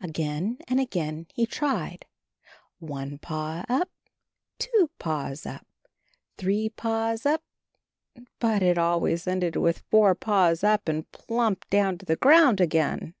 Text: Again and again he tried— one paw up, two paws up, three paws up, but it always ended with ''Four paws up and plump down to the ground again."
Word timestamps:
Again 0.00 0.56
and 0.66 0.80
again 0.80 1.26
he 1.34 1.44
tried— 1.44 2.06
one 2.78 3.18
paw 3.18 3.66
up, 3.68 3.90
two 4.58 4.88
paws 4.98 5.44
up, 5.44 5.66
three 6.38 6.70
paws 6.70 7.26
up, 7.26 7.42
but 8.38 8.62
it 8.62 8.78
always 8.78 9.26
ended 9.26 9.56
with 9.56 9.84
''Four 9.90 10.18
paws 10.18 10.64
up 10.64 10.88
and 10.88 11.12
plump 11.12 11.68
down 11.68 11.98
to 11.98 12.06
the 12.06 12.16
ground 12.16 12.62
again." 12.62 13.14